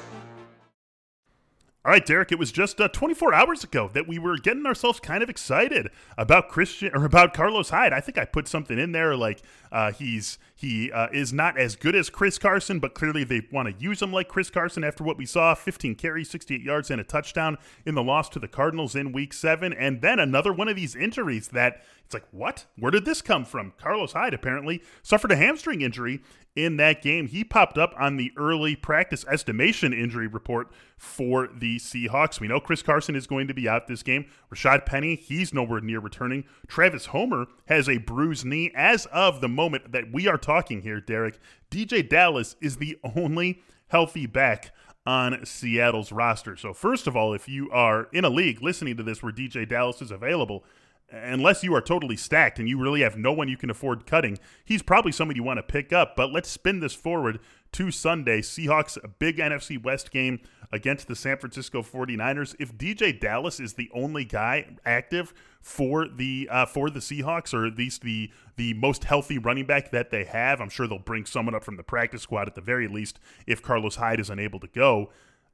All 1.83 1.91
right, 1.91 2.05
Derek. 2.05 2.31
It 2.31 2.37
was 2.37 2.51
just 2.51 2.79
uh, 2.79 2.89
24 2.89 3.33
hours 3.33 3.63
ago 3.63 3.89
that 3.93 4.07
we 4.07 4.19
were 4.19 4.37
getting 4.37 4.67
ourselves 4.67 4.99
kind 4.99 5.23
of 5.23 5.29
excited 5.31 5.89
about 6.15 6.47
Christian 6.47 6.91
or 6.93 7.05
about 7.05 7.33
Carlos 7.33 7.71
Hyde. 7.71 7.91
I 7.91 7.99
think 7.99 8.19
I 8.19 8.25
put 8.25 8.47
something 8.47 8.77
in 8.77 8.91
there 8.91 9.15
like 9.15 9.41
uh, 9.71 9.91
he's 9.91 10.37
he 10.61 10.91
uh, 10.91 11.07
is 11.11 11.33
not 11.33 11.57
as 11.57 11.75
good 11.75 11.95
as 11.95 12.09
Chris 12.09 12.37
Carson, 12.37 12.79
but 12.79 12.93
clearly 12.93 13.23
they 13.23 13.41
want 13.51 13.67
to 13.67 13.83
use 13.83 14.01
him 14.01 14.13
like 14.13 14.27
Chris 14.27 14.51
Carson 14.51 14.83
after 14.83 15.03
what 15.03 15.17
we 15.17 15.25
saw: 15.25 15.55
15 15.55 15.95
carries, 15.95 16.29
68 16.29 16.61
yards, 16.61 16.91
and 16.91 17.01
a 17.01 17.03
touchdown 17.03 17.57
in 17.85 17.95
the 17.95 18.03
loss 18.03 18.29
to 18.29 18.39
the 18.39 18.47
Cardinals 18.47 18.95
in 18.95 19.11
Week 19.11 19.33
Seven, 19.33 19.73
and 19.73 20.01
then 20.01 20.19
another 20.19 20.53
one 20.53 20.67
of 20.67 20.75
these 20.75 20.95
injuries 20.95 21.47
that 21.49 21.81
it's 22.11 22.13
like, 22.13 22.27
what? 22.31 22.65
Where 22.77 22.91
did 22.91 23.05
this 23.05 23.21
come 23.21 23.45
from? 23.45 23.71
Carlos 23.77 24.11
Hyde 24.11 24.33
apparently 24.33 24.83
suffered 25.01 25.31
a 25.31 25.37
hamstring 25.37 25.81
injury 25.81 26.21
in 26.57 26.75
that 26.75 27.01
game. 27.01 27.27
He 27.27 27.45
popped 27.45 27.77
up 27.77 27.93
on 27.97 28.17
the 28.17 28.33
early 28.35 28.75
practice 28.75 29.23
estimation 29.29 29.93
injury 29.93 30.27
report 30.27 30.67
for 30.97 31.47
the 31.47 31.77
Seahawks. 31.77 32.41
We 32.41 32.49
know 32.49 32.59
Chris 32.59 32.81
Carson 32.81 33.15
is 33.15 33.27
going 33.27 33.47
to 33.47 33.53
be 33.53 33.69
out 33.69 33.87
this 33.87 34.03
game. 34.03 34.25
Rashaad 34.53 34.85
Penny, 34.85 35.15
he's 35.15 35.53
nowhere 35.53 35.79
near 35.79 36.01
returning. 36.01 36.43
Travis 36.67 37.07
Homer 37.07 37.45
has 37.67 37.87
a 37.87 37.97
bruised 37.97 38.45
knee. 38.45 38.73
As 38.75 39.05
of 39.05 39.39
the 39.39 39.47
moment 39.47 39.93
that 39.93 40.11
we 40.11 40.27
are 40.27 40.37
talking 40.37 40.50
here, 40.81 40.99
Derek, 40.99 41.39
DeeJay 41.69 42.09
Dallas 42.09 42.55
is 42.61 42.77
the 42.77 42.97
only 43.15 43.61
healthy 43.87 44.25
back 44.25 44.71
on 45.05 45.45
Seattle's 45.45 46.11
roster. 46.11 46.55
So, 46.55 46.73
first 46.73 47.07
of 47.07 47.15
all, 47.15 47.33
if 47.33 47.47
you 47.47 47.71
are 47.71 48.07
in 48.11 48.25
a 48.25 48.29
league 48.29 48.61
listening 48.61 48.97
to 48.97 49.03
this 49.03 49.23
where 49.23 49.31
DeeJay 49.31 49.67
Dallas 49.67 50.01
is 50.01 50.11
available, 50.11 50.63
unless 51.11 51.63
you 51.63 51.75
are 51.75 51.81
totally 51.81 52.15
stacked 52.15 52.59
and 52.59 52.67
you 52.67 52.79
really 52.81 53.01
have 53.01 53.17
no 53.17 53.33
one 53.33 53.47
you 53.47 53.57
can 53.57 53.69
afford 53.69 54.05
cutting, 54.05 54.39
he's 54.63 54.81
probably 54.81 55.11
someone 55.11 55.35
you 55.35 55.43
want 55.43 55.57
to 55.57 55.63
pick 55.63 55.91
up. 55.91 56.15
But 56.15 56.31
let's 56.31 56.49
spin 56.49 56.79
this 56.79 56.93
forward 56.93 57.39
to 57.73 57.91
Sunday. 57.91 58.41
Seahawks, 58.41 59.01
a 59.03 59.07
big 59.07 59.37
NFC 59.37 59.81
West 59.81 60.11
game 60.11 60.39
against 60.71 61.07
the 61.07 61.15
San 61.15 61.37
Francisco 61.37 61.81
49ers. 61.81 62.55
If 62.59 62.77
DeeJay 62.77 63.19
Dallas 63.19 63.59
is 63.59 63.73
the 63.73 63.89
only 63.93 64.25
guy 64.25 64.77
active 64.85 65.33
for 65.61 66.07
the 66.07 66.47
uh, 66.51 66.65
for 66.65 66.89
the 66.89 66.99
Seahawks, 66.99 67.53
or 67.53 67.65
at 67.65 67.77
least 67.77 68.01
the 68.01 68.31
the 68.55 68.73
most 68.73 69.03
healthy 69.03 69.37
running 69.37 69.65
back 69.65 69.91
that 69.91 70.11
they 70.11 70.23
have, 70.23 70.59
I'm 70.61 70.69
sure 70.69 70.87
they'll 70.87 70.99
bring 70.99 71.25
someone 71.25 71.55
up 71.55 71.63
from 71.63 71.77
the 71.77 71.83
practice 71.83 72.21
squad 72.21 72.47
at 72.47 72.55
the 72.55 72.61
very 72.61 72.87
least 72.87 73.19
if 73.45 73.61
Carlos 73.61 73.97
Hyde 73.97 74.19
is 74.19 74.29
unable 74.29 74.59
to 74.59 74.67
go. 74.67 75.11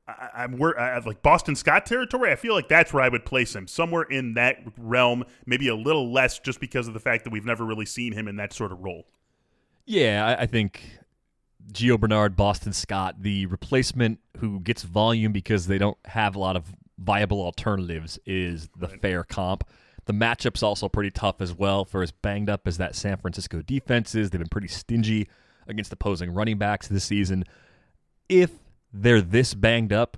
I, 0.07 0.45
am 0.45 0.61
I, 0.61 0.97
like 0.99 1.21
Boston 1.21 1.55
Scott 1.55 1.85
territory. 1.85 2.31
I 2.31 2.35
feel 2.35 2.53
like 2.53 2.69
that's 2.69 2.93
where 2.93 3.03
I 3.03 3.09
would 3.09 3.25
place 3.25 3.53
him, 3.53 3.67
somewhere 3.67 4.03
in 4.03 4.35
that 4.35 4.59
realm, 4.77 5.25
maybe 5.45 5.67
a 5.67 5.75
little 5.75 6.11
less, 6.11 6.39
just 6.39 6.59
because 6.59 6.87
of 6.87 6.93
the 6.93 6.99
fact 6.99 7.25
that 7.25 7.31
we've 7.31 7.45
never 7.45 7.65
really 7.65 7.85
seen 7.85 8.13
him 8.13 8.27
in 8.27 8.37
that 8.37 8.53
sort 8.53 8.71
of 8.71 8.79
role. 8.79 9.05
Yeah, 9.85 10.25
I, 10.25 10.43
I 10.43 10.45
think 10.45 10.81
Gio 11.73 11.99
Bernard, 11.99 12.35
Boston 12.35 12.71
Scott, 12.71 13.15
the 13.21 13.45
replacement 13.47 14.19
who 14.37 14.59
gets 14.61 14.83
volume 14.83 15.33
because 15.33 15.67
they 15.67 15.77
don't 15.77 15.97
have 16.05 16.35
a 16.35 16.39
lot 16.39 16.55
of 16.55 16.73
viable 16.97 17.41
alternatives, 17.41 18.17
is 18.25 18.69
the 18.77 18.87
right. 18.87 19.01
fair 19.01 19.23
comp. 19.23 19.65
The 20.05 20.13
matchup's 20.13 20.63
also 20.63 20.87
pretty 20.87 21.11
tough 21.11 21.41
as 21.41 21.53
well 21.53 21.83
for 21.83 22.01
as 22.01 22.11
banged 22.11 22.49
up 22.49 22.65
as 22.65 22.77
that 22.77 22.95
San 22.95 23.17
Francisco 23.17 23.61
defense 23.61 24.15
is. 24.15 24.29
They've 24.29 24.39
been 24.39 24.47
pretty 24.47 24.69
stingy 24.69 25.27
against 25.67 25.91
opposing 25.91 26.33
running 26.33 26.57
backs 26.57 26.87
this 26.87 27.03
season. 27.03 27.43
If 28.29 28.51
they're 28.93 29.21
this 29.21 29.53
banged 29.53 29.93
up 29.93 30.17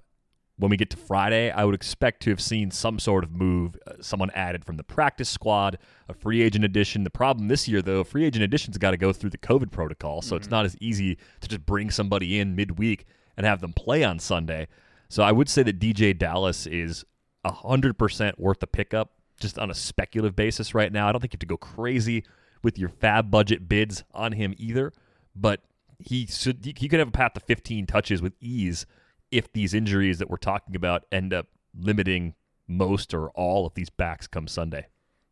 when 0.59 0.69
we 0.69 0.77
get 0.77 0.89
to 0.89 0.97
Friday, 0.97 1.49
I 1.49 1.63
would 1.63 1.73
expect 1.73 2.21
to 2.23 2.29
have 2.31 2.41
seen 2.41 2.69
some 2.69 2.99
sort 2.99 3.23
of 3.23 3.31
move, 3.31 3.77
uh, 3.87 3.93
someone 4.01 4.29
added 4.31 4.65
from 4.65 4.75
the 4.75 4.83
practice 4.83 5.29
squad, 5.29 5.79
a 6.09 6.13
free 6.13 6.41
agent 6.41 6.65
addition. 6.65 7.05
The 7.05 7.09
problem 7.09 7.47
this 7.47 7.67
year, 7.67 7.81
though, 7.81 8.03
free 8.03 8.25
agent 8.25 8.43
additions 8.43 8.77
got 8.77 8.91
to 8.91 8.97
go 8.97 9.13
through 9.13 9.29
the 9.29 9.37
COVID 9.37 9.71
protocol, 9.71 10.21
so 10.21 10.35
mm-hmm. 10.35 10.41
it's 10.41 10.51
not 10.51 10.65
as 10.65 10.75
easy 10.81 11.17
to 11.39 11.47
just 11.47 11.65
bring 11.65 11.89
somebody 11.89 12.39
in 12.39 12.57
midweek 12.57 13.05
and 13.37 13.45
have 13.45 13.61
them 13.61 13.71
play 13.71 14.03
on 14.03 14.19
Sunday. 14.19 14.67
So 15.07 15.23
I 15.23 15.31
would 15.31 15.47
say 15.47 15.63
that 15.63 15.79
DeeJay 15.79 16.17
Dallas 16.17 16.67
is 16.67 17.05
100% 17.45 18.37
worth 18.37 18.59
the 18.59 18.67
pickup 18.67 19.13
just 19.39 19.57
on 19.57 19.71
a 19.71 19.73
speculative 19.73 20.35
basis 20.35 20.75
right 20.75 20.91
now. 20.91 21.07
I 21.07 21.13
don't 21.13 21.21
think 21.21 21.31
you 21.31 21.37
have 21.37 21.39
to 21.39 21.45
go 21.45 21.57
crazy 21.57 22.25
with 22.63 22.77
your 22.77 22.89
FAAB 22.89 23.31
budget 23.31 23.69
bids 23.69 24.03
on 24.13 24.33
him 24.33 24.53
either, 24.57 24.91
but 25.33 25.61
he 25.99 26.25
should 26.25 26.65
he 26.77 26.87
could 26.87 26.99
have 26.99 27.09
a 27.09 27.11
path 27.11 27.33
to 27.33 27.39
15 27.41 27.85
touches 27.85 28.21
with 28.21 28.33
ease 28.39 28.85
if 29.31 29.51
these 29.51 29.73
injuries 29.73 30.17
that 30.19 30.29
we're 30.29 30.37
talking 30.37 30.75
about 30.75 31.05
end 31.11 31.33
up 31.33 31.47
limiting 31.77 32.33
most 32.67 33.13
or 33.13 33.29
all 33.31 33.65
of 33.65 33.73
these 33.73 33.89
backs 33.89 34.25
come 34.27 34.47
Sunday. 34.47 34.87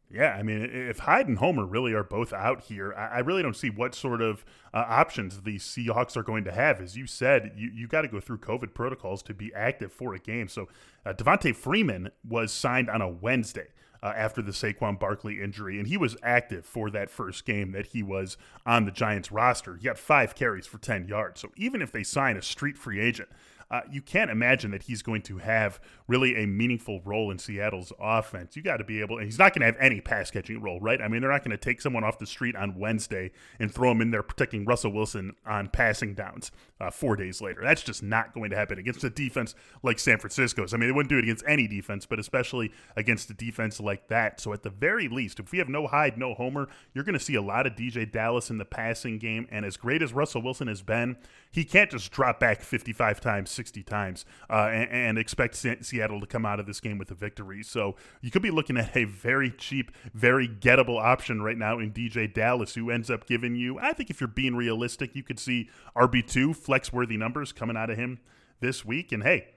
Yeah, 0.09 0.37
I 0.39 0.43
mean, 0.43 0.61
if 0.61 0.99
Hyde 0.99 1.27
and 1.27 1.37
Homer 1.37 1.65
really 1.65 1.91
are 1.91 2.03
both 2.03 2.31
out 2.31 2.63
here, 2.63 2.93
I 2.93 3.19
really 3.19 3.41
don't 3.43 3.57
see 3.57 3.69
what 3.69 3.93
sort 3.93 4.21
of 4.21 4.45
uh, 4.73 4.85
options 4.87 5.41
the 5.41 5.57
Seahawks 5.57 6.15
are 6.15 6.23
going 6.23 6.45
to 6.45 6.51
have. 6.53 6.79
As 6.79 6.95
you 6.95 7.05
said, 7.07 7.51
you, 7.57 7.69
you 7.73 7.87
got 7.87 8.03
to 8.03 8.07
go 8.07 8.21
through 8.21 8.37
COVID 8.37 8.73
protocols 8.73 9.21
to 9.23 9.33
be 9.33 9.53
active 9.53 9.91
for 9.91 10.13
a 10.13 10.19
game. 10.19 10.47
So 10.47 10.69
uh, 11.05 11.11
Devonta 11.11 11.53
Freeman 11.53 12.11
was 12.25 12.53
signed 12.53 12.89
on 12.89 13.01
a 13.01 13.09
Wednesday 13.09 13.67
uh, 14.01 14.13
after 14.15 14.41
the 14.41 14.51
Saquon 14.51 14.99
Barkley 14.99 15.41
injury, 15.41 15.79
and 15.79 15.87
he 15.87 15.97
was 15.97 16.17
active 16.21 16.65
for 16.65 16.89
that 16.91 17.09
first 17.09 17.45
game 17.45 17.71
that 17.71 17.87
he 17.87 18.03
was 18.03 18.37
on 18.65 18.85
the 18.85 18.91
Giants 18.91 19.31
roster. 19.31 19.75
He 19.75 19.83
got 19.83 19.97
five 19.97 20.35
carries 20.35 20.67
for 20.67 20.77
10 20.77 21.07
yards. 21.07 21.41
So 21.41 21.51
even 21.55 21.81
if 21.81 21.91
they 21.91 22.03
sign 22.03 22.37
a 22.37 22.41
street 22.41 22.77
free 22.77 22.99
agent, 22.99 23.29
uh, 23.69 23.81
you 23.91 24.01
can't 24.01 24.31
imagine 24.31 24.71
that 24.71 24.83
he's 24.83 25.01
going 25.01 25.21
to 25.21 25.39
have 25.39 25.79
really 26.07 26.35
a 26.41 26.47
meaningful 26.47 27.01
role 27.03 27.29
in 27.29 27.37
Seattle's 27.37 27.91
offense. 27.99 28.55
You 28.55 28.61
got 28.61 28.77
to 28.77 28.85
be 28.85 29.01
able, 29.01 29.17
and 29.17 29.25
he's 29.25 29.37
not 29.37 29.53
going 29.53 29.61
to 29.61 29.65
have 29.65 29.75
any 29.79 29.99
pass 29.99 30.31
catching 30.31 30.61
role, 30.61 30.79
right? 30.79 31.01
I 31.01 31.09
mean, 31.09 31.21
they're 31.21 31.31
not 31.31 31.43
going 31.43 31.51
to 31.51 31.57
take 31.57 31.81
someone 31.81 32.03
off 32.03 32.17
the 32.17 32.25
street 32.25 32.55
on 32.55 32.79
Wednesday 32.79 33.31
and 33.59 33.73
throw 33.73 33.91
him 33.91 34.01
in 34.01 34.11
there 34.11 34.23
protecting 34.23 34.63
Russell 34.65 34.93
Wilson 34.93 35.35
on 35.45 35.67
passing 35.67 36.13
downs 36.13 36.51
uh, 36.79 36.91
four 36.91 37.17
days 37.17 37.41
later. 37.41 37.61
That's 37.61 37.83
just 37.83 38.01
not 38.01 38.33
going 38.33 38.51
to 38.51 38.55
happen 38.55 38.79
against 38.79 39.03
a 39.03 39.09
defense 39.09 39.53
like 39.83 39.99
San 39.99 40.17
Francisco's. 40.17 40.73
I 40.73 40.77
mean, 40.77 40.87
they 40.87 40.93
wouldn't 40.93 41.09
do 41.09 41.17
it 41.17 41.23
against 41.23 41.43
any 41.45 41.67
defense, 41.67 42.05
but 42.05 42.19
especially 42.19 42.71
against 42.95 43.29
a 43.29 43.33
defense 43.33 43.81
like 43.81 44.07
that. 44.07 44.39
So 44.39 44.53
at 44.53 44.63
the 44.63 44.69
very 44.69 45.09
least, 45.09 45.39
if 45.39 45.51
we 45.51 45.57
have 45.57 45.69
no 45.69 45.87
Hyde, 45.87 46.17
no 46.17 46.33
Homer, 46.33 46.69
you're 46.93 47.03
going 47.03 47.17
to 47.17 47.23
see 47.23 47.35
a 47.35 47.41
lot 47.41 47.67
of 47.67 47.73
DeeJay 47.73 48.11
Dallas 48.11 48.49
in 48.49 48.59
the 48.59 48.65
passing 48.65 49.17
game. 49.17 49.45
And 49.51 49.65
as 49.65 49.75
great 49.75 50.01
as 50.01 50.13
Russell 50.13 50.41
Wilson 50.41 50.67
has 50.67 50.81
been, 50.81 51.17
he 51.51 51.65
can't 51.65 51.91
just 51.91 52.11
drop 52.11 52.39
back 52.39 52.61
55 52.61 53.19
times 53.19 53.56
60 53.57 53.83
times 53.83 54.23
uh, 54.49 54.69
and, 54.71 54.89
and, 54.91 55.17
expect 55.17 55.55
Seattle 55.55 56.21
to 56.21 56.27
come 56.27 56.45
out 56.45 56.59
of 56.59 56.67
this 56.67 56.79
game 56.79 56.97
with 56.97 57.09
a 57.09 57.15
victory. 57.15 57.63
So 57.63 57.95
you 58.21 58.29
could 58.29 58.43
be 58.43 58.51
looking 58.51 58.77
at 58.77 58.95
a 58.95 59.05
very 59.05 59.49
cheap, 59.49 59.91
very 60.13 60.47
gettable 60.47 61.01
option 61.01 61.41
right 61.41 61.57
now 61.57 61.79
in 61.79 61.91
DeeJay 61.91 62.33
Dallas, 62.33 62.75
who 62.75 62.91
ends 62.91 63.09
up 63.09 63.25
giving 63.25 63.55
you, 63.55 63.79
I 63.79 63.93
think 63.93 64.11
if 64.11 64.21
you're 64.21 64.27
being 64.27 64.55
realistic, 64.55 65.15
you 65.15 65.23
could 65.23 65.39
see 65.39 65.69
RB2 65.95 66.55
flex 66.55 66.93
worthy 66.93 67.17
numbers 67.17 67.51
coming 67.51 67.75
out 67.75 67.89
of 67.89 67.97
him 67.97 68.19
this 68.59 68.85
week. 68.85 69.11
And 69.11 69.23
hey, 69.23 69.47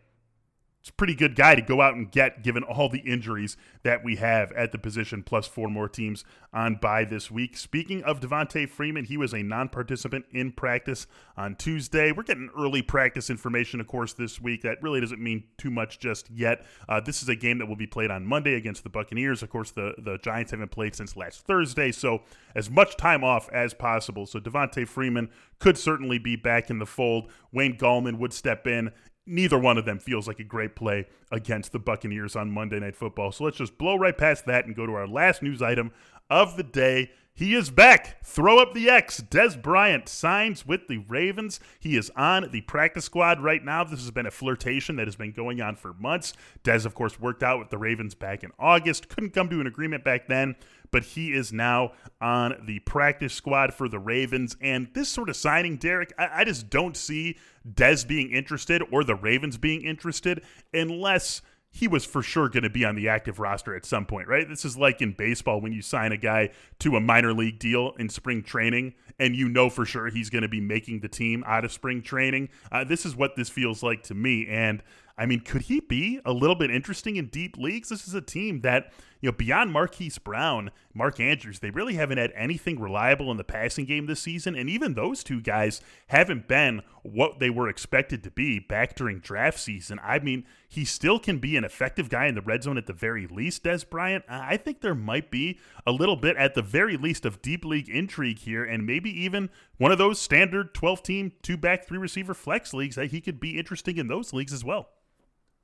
it's 0.80 0.88
a 0.88 0.94
pretty 0.94 1.14
good 1.14 1.36
guy 1.36 1.54
to 1.54 1.60
go 1.60 1.82
out 1.82 1.94
and 1.94 2.10
get 2.10 2.42
given 2.42 2.62
all 2.62 2.88
the 2.88 3.00
injuries 3.00 3.58
that 3.82 4.02
we 4.02 4.16
have 4.16 4.50
at 4.52 4.72
the 4.72 4.78
position, 4.78 5.22
plus 5.22 5.46
four 5.46 5.68
more 5.68 5.90
teams 5.90 6.24
on 6.54 6.76
bye 6.76 7.04
this 7.04 7.30
week. 7.30 7.58
Speaking 7.58 8.02
of 8.02 8.20
Devonta 8.20 8.66
Freeman, 8.66 9.04
he 9.04 9.18
was 9.18 9.34
a 9.34 9.42
non 9.42 9.68
participant 9.68 10.24
in 10.32 10.52
practice 10.52 11.06
on 11.36 11.54
Tuesday. 11.56 12.12
We're 12.12 12.22
getting 12.22 12.48
early 12.58 12.80
practice 12.80 13.28
information, 13.28 13.78
of 13.78 13.88
course, 13.88 14.14
this 14.14 14.40
week. 14.40 14.62
That 14.62 14.82
really 14.82 15.00
doesn't 15.00 15.20
mean 15.20 15.44
too 15.58 15.70
much 15.70 15.98
just 15.98 16.30
yet. 16.30 16.64
Uh, 16.88 16.98
this 16.98 17.22
is 17.22 17.28
a 17.28 17.36
game 17.36 17.58
that 17.58 17.66
will 17.66 17.76
be 17.76 17.86
played 17.86 18.10
on 18.10 18.24
Monday 18.24 18.54
against 18.54 18.82
the 18.82 18.90
Buccaneers. 18.90 19.42
Of 19.42 19.50
course, 19.50 19.72
the, 19.72 19.94
the 19.98 20.16
Giants 20.16 20.52
haven't 20.52 20.70
played 20.70 20.94
since 20.94 21.14
last 21.14 21.46
Thursday, 21.46 21.92
so 21.92 22.22
as 22.54 22.70
much 22.70 22.96
time 22.96 23.22
off 23.22 23.50
as 23.50 23.74
possible. 23.74 24.24
So 24.24 24.40
Devonta 24.40 24.88
Freeman 24.88 25.28
could 25.58 25.76
certainly 25.76 26.18
be 26.18 26.36
back 26.36 26.70
in 26.70 26.78
the 26.78 26.86
fold. 26.86 27.30
Wayne 27.52 27.76
Gallman 27.76 28.18
would 28.18 28.32
step 28.32 28.66
in 28.66 28.92
neither 29.30 29.58
one 29.58 29.78
of 29.78 29.84
them 29.84 29.98
feels 29.98 30.26
like 30.26 30.40
a 30.40 30.44
great 30.44 30.74
play 30.76 31.06
against 31.30 31.72
the 31.72 31.78
Buccaneers 31.78 32.36
on 32.36 32.50
Monday 32.50 32.80
Night 32.80 32.96
Football. 32.96 33.32
So 33.32 33.44
let's 33.44 33.56
just 33.56 33.78
blow 33.78 33.96
right 33.96 34.16
past 34.16 34.46
that 34.46 34.66
and 34.66 34.74
go 34.74 34.86
to 34.86 34.94
our 34.94 35.06
last 35.06 35.42
news 35.42 35.62
item 35.62 35.92
of 36.28 36.56
the 36.56 36.62
day. 36.62 37.10
He 37.32 37.54
is 37.54 37.70
back. 37.70 38.22
Throw 38.22 38.58
up 38.58 38.74
the 38.74 38.90
X. 38.90 39.22
Dez 39.30 39.60
Bryant 39.60 40.08
signs 40.08 40.66
with 40.66 40.88
the 40.88 40.98
Ravens. 40.98 41.58
He 41.78 41.96
is 41.96 42.10
on 42.14 42.50
the 42.50 42.60
practice 42.62 43.06
squad 43.06 43.40
right 43.40 43.64
now. 43.64 43.82
This 43.82 44.00
has 44.00 44.10
been 44.10 44.26
a 44.26 44.30
flirtation 44.30 44.96
that 44.96 45.06
has 45.06 45.16
been 45.16 45.32
going 45.32 45.62
on 45.62 45.76
for 45.76 45.94
months. 45.94 46.34
Dez, 46.64 46.84
of 46.84 46.94
course, 46.94 47.18
worked 47.18 47.42
out 47.42 47.58
with 47.58 47.70
the 47.70 47.78
Ravens 47.78 48.14
back 48.14 48.44
in 48.44 48.50
August. 48.58 49.08
Couldn't 49.08 49.30
come 49.30 49.48
to 49.48 49.60
an 49.60 49.66
agreement 49.66 50.04
back 50.04 50.26
then, 50.26 50.54
but 50.90 51.02
he 51.02 51.32
is 51.32 51.50
now 51.50 51.92
on 52.20 52.62
the 52.66 52.80
practice 52.80 53.32
squad 53.32 53.72
for 53.72 53.88
the 53.88 53.98
Ravens. 53.98 54.56
And 54.60 54.88
this 54.92 55.08
sort 55.08 55.30
of 55.30 55.36
signing, 55.36 55.78
Derek, 55.78 56.12
I, 56.18 56.28
I 56.40 56.44
just 56.44 56.68
don't 56.68 56.96
see 56.96 57.38
Dez 57.68 58.06
being 58.06 58.30
interested 58.30 58.82
or 58.90 59.04
the 59.04 59.14
Ravens 59.14 59.56
being 59.56 59.82
interested 59.82 60.42
unless 60.72 61.42
he 61.72 61.86
was 61.86 62.04
for 62.04 62.22
sure 62.22 62.48
going 62.48 62.64
to 62.64 62.70
be 62.70 62.84
on 62.84 62.96
the 62.96 63.08
active 63.08 63.38
roster 63.38 63.76
at 63.76 63.86
some 63.86 64.04
point, 64.04 64.26
right? 64.26 64.48
This 64.48 64.64
is 64.64 64.76
like 64.76 65.00
in 65.00 65.12
baseball 65.12 65.60
when 65.60 65.72
you 65.72 65.82
sign 65.82 66.10
a 66.10 66.16
guy 66.16 66.50
to 66.80 66.96
a 66.96 67.00
minor 67.00 67.32
league 67.32 67.60
deal 67.60 67.92
in 67.98 68.08
spring 68.08 68.42
training 68.42 68.94
and 69.20 69.36
you 69.36 69.48
know 69.48 69.70
for 69.70 69.84
sure 69.84 70.08
he's 70.08 70.30
going 70.30 70.42
to 70.42 70.48
be 70.48 70.60
making 70.60 71.00
the 71.00 71.08
team 71.08 71.44
out 71.46 71.64
of 71.64 71.70
spring 71.70 72.02
training. 72.02 72.48
Uh, 72.72 72.82
this 72.82 73.06
is 73.06 73.14
what 73.14 73.36
this 73.36 73.48
feels 73.48 73.84
like 73.84 74.02
to 74.04 74.14
me. 74.14 74.48
And 74.48 74.82
I 75.16 75.26
mean, 75.26 75.40
could 75.40 75.62
he 75.62 75.80
be 75.80 76.20
a 76.24 76.32
little 76.32 76.56
bit 76.56 76.70
interesting 76.70 77.16
in 77.16 77.26
deep 77.26 77.56
leagues? 77.56 77.90
This 77.90 78.08
is 78.08 78.14
a 78.14 78.22
team 78.22 78.62
that, 78.62 78.92
you 79.20 79.30
know, 79.30 79.36
beyond 79.36 79.72
Marquise 79.72 80.18
Brown, 80.18 80.70
Mark 80.94 81.20
Andrews, 81.20 81.58
they 81.58 81.70
really 81.70 81.94
haven't 81.94 82.18
had 82.18 82.32
anything 82.34 82.80
reliable 82.80 83.30
in 83.30 83.36
the 83.36 83.44
passing 83.44 83.84
game 83.84 84.06
this 84.06 84.20
season. 84.20 84.56
And 84.56 84.70
even 84.70 84.94
those 84.94 85.22
two 85.22 85.40
guys 85.40 85.80
haven't 86.08 86.48
been 86.48 86.82
what 87.02 87.38
they 87.38 87.50
were 87.50 87.68
expected 87.68 88.22
to 88.24 88.30
be 88.30 88.58
back 88.58 88.94
during 88.94 89.18
draft 89.18 89.58
season. 89.58 90.00
I 90.02 90.18
mean, 90.20 90.44
he 90.68 90.84
still 90.84 91.18
can 91.18 91.38
be 91.38 91.56
an 91.56 91.64
effective 91.64 92.08
guy 92.08 92.26
in 92.26 92.34
the 92.34 92.40
red 92.40 92.62
zone 92.62 92.78
at 92.78 92.86
the 92.86 92.92
very 92.92 93.26
least, 93.26 93.64
Dez 93.64 93.88
Bryant. 93.88 94.24
I 94.28 94.56
think 94.56 94.80
there 94.80 94.94
might 94.94 95.30
be 95.30 95.58
a 95.86 95.92
little 95.92 96.16
bit, 96.16 96.36
at 96.36 96.54
the 96.54 96.62
very 96.62 96.96
least, 96.96 97.24
of 97.26 97.42
deep 97.42 97.64
league 97.64 97.88
intrigue 97.88 98.38
here, 98.38 98.64
and 98.64 98.86
maybe 98.86 99.10
even 99.22 99.50
one 99.76 99.92
of 99.92 99.98
those 99.98 100.20
standard 100.20 100.74
12 100.74 101.02
team, 101.02 101.32
two 101.42 101.56
back, 101.56 101.86
three 101.86 101.98
receiver 101.98 102.34
flex 102.34 102.72
leagues 102.72 102.96
that 102.96 103.10
he 103.10 103.20
could 103.20 103.40
be 103.40 103.58
interesting 103.58 103.98
in 103.98 104.06
those 104.06 104.32
leagues 104.32 104.52
as 104.52 104.64
well. 104.64 104.88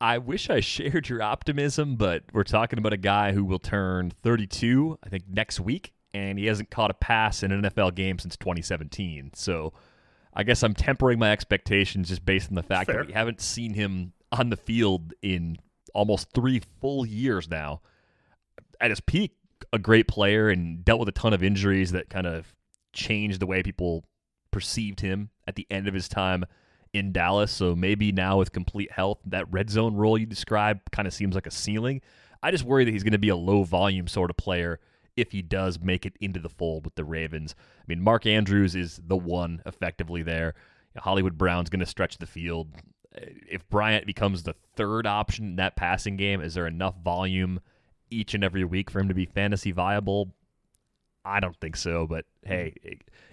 I 0.00 0.18
wish 0.18 0.50
I 0.50 0.60
shared 0.60 1.08
your 1.08 1.22
optimism, 1.22 1.96
but 1.96 2.24
we're 2.32 2.44
talking 2.44 2.78
about 2.78 2.92
a 2.92 2.98
guy 2.98 3.32
who 3.32 3.44
will 3.44 3.58
turn 3.58 4.10
32, 4.22 4.98
I 5.02 5.08
think, 5.08 5.24
next 5.28 5.60
week, 5.60 5.92
and 6.12 6.38
he 6.38 6.46
hasn't 6.46 6.70
caught 6.70 6.90
a 6.90 6.94
pass 6.94 7.42
in 7.42 7.52
an 7.52 7.62
NFL 7.62 7.94
game 7.94 8.18
since 8.18 8.36
2017. 8.36 9.30
So 9.34 9.72
I 10.34 10.42
guess 10.42 10.62
I'm 10.62 10.74
tempering 10.74 11.18
my 11.18 11.32
expectations 11.32 12.08
just 12.08 12.24
based 12.24 12.50
on 12.50 12.56
the 12.56 12.62
fact 12.62 12.90
Fair. 12.90 12.98
that 12.98 13.06
we 13.06 13.12
haven't 13.14 13.40
seen 13.40 13.74
him 13.74 14.12
on 14.32 14.50
the 14.50 14.56
field 14.56 15.14
in 15.22 15.56
almost 15.94 16.28
three 16.34 16.60
full 16.80 17.06
years 17.06 17.48
now. 17.48 17.80
At 18.80 18.90
his 18.90 19.00
peak, 19.00 19.32
a 19.72 19.78
great 19.78 20.06
player 20.06 20.50
and 20.50 20.84
dealt 20.84 21.00
with 21.00 21.08
a 21.08 21.12
ton 21.12 21.32
of 21.32 21.42
injuries 21.42 21.92
that 21.92 22.10
kind 22.10 22.26
of 22.26 22.54
changed 22.92 23.40
the 23.40 23.46
way 23.46 23.62
people 23.62 24.04
perceived 24.50 25.00
him 25.00 25.30
at 25.46 25.54
the 25.56 25.66
end 25.70 25.88
of 25.88 25.94
his 25.94 26.08
time 26.08 26.44
in 26.96 27.12
Dallas. 27.12 27.52
So 27.52 27.74
maybe 27.76 28.12
now 28.12 28.38
with 28.38 28.52
complete 28.52 28.90
health, 28.92 29.18
that 29.26 29.50
red 29.52 29.70
zone 29.70 29.94
role 29.94 30.18
you 30.18 30.26
describe 30.26 30.80
kind 30.90 31.06
of 31.06 31.14
seems 31.14 31.34
like 31.34 31.46
a 31.46 31.50
ceiling. 31.50 32.00
I 32.42 32.50
just 32.50 32.64
worry 32.64 32.84
that 32.84 32.90
he's 32.92 33.02
going 33.02 33.12
to 33.12 33.18
be 33.18 33.28
a 33.28 33.36
low 33.36 33.64
volume 33.64 34.08
sort 34.08 34.30
of 34.30 34.36
player 34.36 34.80
if 35.16 35.32
he 35.32 35.42
does 35.42 35.80
make 35.80 36.04
it 36.04 36.14
into 36.20 36.40
the 36.40 36.48
fold 36.48 36.84
with 36.84 36.94
the 36.94 37.04
Ravens. 37.04 37.54
I 37.80 37.84
mean, 37.86 38.02
Mark 38.02 38.26
Andrews 38.26 38.74
is 38.76 39.00
the 39.06 39.16
one 39.16 39.62
effectively 39.64 40.22
there. 40.22 40.54
Hollywood 40.96 41.38
Brown's 41.38 41.70
going 41.70 41.80
to 41.80 41.86
stretch 41.86 42.18
the 42.18 42.26
field. 42.26 42.68
If 43.14 43.68
Bryant 43.68 44.06
becomes 44.06 44.42
the 44.42 44.54
third 44.74 45.06
option 45.06 45.46
in 45.46 45.56
that 45.56 45.76
passing 45.76 46.16
game, 46.16 46.40
is 46.40 46.54
there 46.54 46.66
enough 46.66 46.96
volume 47.02 47.60
each 48.10 48.34
and 48.34 48.44
every 48.44 48.64
week 48.64 48.90
for 48.90 49.00
him 49.00 49.08
to 49.08 49.14
be 49.14 49.26
fantasy 49.26 49.72
viable? 49.72 50.32
I 51.24 51.40
don't 51.40 51.56
think 51.60 51.76
so. 51.76 52.06
But 52.06 52.26
hey, 52.44 52.74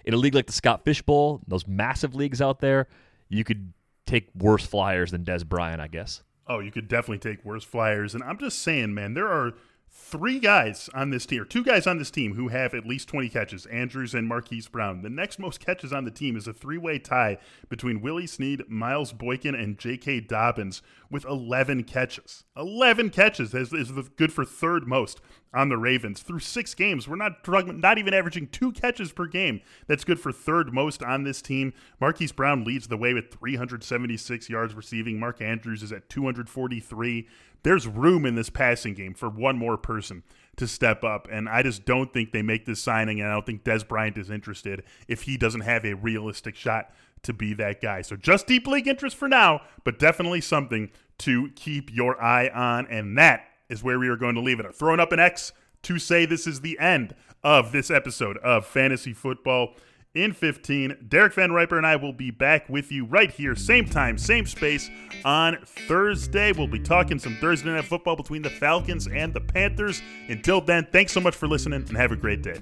in 0.04 0.14
a 0.14 0.16
league 0.16 0.34
like 0.34 0.46
the 0.46 0.52
Scott 0.52 0.84
Fishbowl, 0.84 1.42
those 1.46 1.66
massive 1.66 2.14
leagues 2.14 2.40
out 2.40 2.60
there, 2.60 2.88
you 3.34 3.44
could 3.44 3.72
take 4.06 4.28
worse 4.34 4.64
flyers 4.64 5.10
than 5.10 5.24
Dez 5.24 5.46
Bryant, 5.46 5.80
I 5.80 5.88
guess. 5.88 6.22
Oh, 6.46 6.60
you 6.60 6.70
could 6.70 6.88
definitely 6.88 7.18
take 7.18 7.44
worse 7.44 7.64
flyers. 7.64 8.14
And 8.14 8.22
I'm 8.22 8.38
just 8.38 8.60
saying, 8.60 8.94
man, 8.94 9.14
there 9.14 9.28
are 9.28 9.52
three 9.96 10.40
guys 10.40 10.90
on 10.92 11.10
this 11.10 11.24
team, 11.24 11.46
two 11.48 11.62
guys 11.62 11.86
on 11.86 11.98
this 11.98 12.10
team 12.10 12.34
who 12.34 12.48
have 12.48 12.74
at 12.74 12.84
least 12.84 13.08
20 13.08 13.28
catches 13.28 13.64
Andrews 13.66 14.12
and 14.12 14.26
Marquise 14.26 14.66
Brown. 14.66 15.02
The 15.02 15.08
next 15.08 15.38
most 15.38 15.60
catches 15.60 15.92
on 15.92 16.04
the 16.04 16.10
team 16.10 16.36
is 16.36 16.48
a 16.48 16.52
three 16.52 16.78
way 16.78 16.98
tie 16.98 17.38
between 17.68 18.00
Willie 18.00 18.26
Snead, 18.26 18.64
Miles 18.68 19.12
Boykin, 19.12 19.54
and 19.54 19.78
J.K. 19.78 20.20
Dobbins 20.20 20.82
with 21.10 21.24
11 21.24 21.84
catches. 21.84 22.42
11 22.56 23.10
catches 23.10 23.54
is, 23.54 23.72
is 23.72 23.92
good 24.16 24.32
for 24.32 24.44
third 24.44 24.88
most 24.88 25.20
on 25.54 25.68
the 25.68 25.78
Ravens. 25.78 26.22
Through 26.22 26.40
six 26.40 26.74
games, 26.74 27.06
we're 27.06 27.14
not 27.14 27.46
not 27.46 27.98
even 27.98 28.14
averaging 28.14 28.48
two 28.48 28.72
catches 28.72 29.12
per 29.12 29.26
game. 29.26 29.60
That's 29.86 30.04
good 30.04 30.18
for 30.18 30.32
third 30.32 30.74
most 30.74 31.04
on 31.04 31.22
this 31.22 31.40
team. 31.40 31.72
Marquise 32.00 32.32
Brown 32.32 32.64
leads 32.64 32.88
the 32.88 32.96
way 32.96 33.14
with 33.14 33.32
376 33.32 34.50
yards 34.50 34.74
receiving. 34.74 35.20
Mark 35.20 35.40
Andrews 35.40 35.84
is 35.84 35.92
at 35.92 36.08
243 36.08 37.28
there's 37.64 37.88
room 37.88 38.24
in 38.24 38.36
this 38.36 38.50
passing 38.50 38.94
game 38.94 39.14
for 39.14 39.28
one 39.28 39.58
more 39.58 39.76
person 39.76 40.22
to 40.56 40.68
step 40.68 41.02
up. 41.02 41.26
And 41.30 41.48
I 41.48 41.62
just 41.62 41.84
don't 41.84 42.12
think 42.12 42.30
they 42.30 42.42
make 42.42 42.66
this 42.66 42.80
signing, 42.80 43.20
and 43.20 43.28
I 43.28 43.32
don't 43.32 43.44
think 43.44 43.64
Dez 43.64 43.86
Bryant 43.86 44.16
is 44.16 44.30
interested 44.30 44.84
if 45.08 45.22
he 45.22 45.36
doesn't 45.36 45.62
have 45.62 45.84
a 45.84 45.94
realistic 45.94 46.54
shot 46.54 46.92
to 47.22 47.32
be 47.32 47.54
that 47.54 47.80
guy. 47.80 48.02
So 48.02 48.16
just 48.16 48.46
deep 48.46 48.66
league 48.66 48.86
interest 48.86 49.16
for 49.16 49.28
now, 49.28 49.62
but 49.82 49.98
definitely 49.98 50.42
something 50.42 50.90
to 51.18 51.50
keep 51.56 51.92
your 51.92 52.22
eye 52.22 52.48
on. 52.48 52.86
And 52.86 53.18
that 53.18 53.46
is 53.68 53.82
where 53.82 53.98
we 53.98 54.08
are 54.08 54.16
going 54.16 54.34
to 54.34 54.40
leave 54.40 54.60
it. 54.60 54.66
I'm 54.66 54.72
throwing 54.72 55.00
up 55.00 55.10
an 55.10 55.18
X 55.18 55.52
to 55.82 55.98
say 55.98 56.26
this 56.26 56.46
is 56.46 56.60
the 56.60 56.78
end 56.78 57.14
of 57.42 57.72
this 57.72 57.90
episode 57.90 58.36
of 58.38 58.66
Fantasy 58.66 59.12
Football 59.12 59.74
in 60.14 60.32
15. 60.32 61.06
Derek 61.08 61.34
Van 61.34 61.52
Riper 61.52 61.76
and 61.76 61.86
I 61.86 61.96
will 61.96 62.12
be 62.12 62.30
back 62.30 62.68
with 62.68 62.90
you 62.92 63.04
right 63.04 63.30
here, 63.30 63.54
same 63.54 63.86
time, 63.86 64.16
same 64.18 64.46
space 64.46 64.90
on 65.24 65.58
Thursday. 65.64 66.52
We'll 66.52 66.66
be 66.66 66.80
talking 66.80 67.18
some 67.18 67.36
Thursday 67.40 67.70
night 67.70 67.84
football 67.84 68.16
between 68.16 68.42
the 68.42 68.50
Falcons 68.50 69.06
and 69.06 69.34
the 69.34 69.40
Panthers. 69.40 70.02
Until 70.28 70.60
then, 70.60 70.86
thanks 70.92 71.12
so 71.12 71.20
much 71.20 71.34
for 71.34 71.48
listening 71.48 71.84
and 71.88 71.96
have 71.96 72.12
a 72.12 72.16
great 72.16 72.42
day. 72.42 72.60